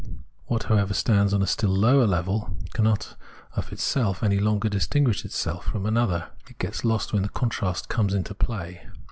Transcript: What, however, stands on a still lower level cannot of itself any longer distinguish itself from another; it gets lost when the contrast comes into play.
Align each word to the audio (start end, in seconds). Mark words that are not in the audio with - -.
What, 0.47 0.63
however, 0.63 0.95
stands 0.95 1.31
on 1.31 1.43
a 1.43 1.45
still 1.45 1.69
lower 1.69 2.07
level 2.07 2.57
cannot 2.73 3.15
of 3.55 3.71
itself 3.71 4.23
any 4.23 4.39
longer 4.39 4.67
distinguish 4.67 5.23
itself 5.25 5.65
from 5.65 5.85
another; 5.85 6.29
it 6.49 6.57
gets 6.57 6.83
lost 6.83 7.13
when 7.13 7.21
the 7.21 7.29
contrast 7.29 7.87
comes 7.87 8.15
into 8.15 8.33
play. 8.33 8.81